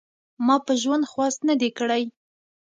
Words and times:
ما 0.45 0.55
په 0.65 0.73
ژوند 0.81 1.05
خواست 1.11 1.39
نه 1.49 1.55
دی 1.61 1.69
کړی. 1.77 2.03